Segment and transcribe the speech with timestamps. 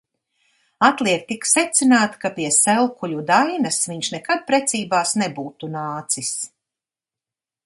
[0.87, 6.37] Atliek tik secināt, ka pie Selkuļu Dainas viņš nekad precībās nebūtu nācis.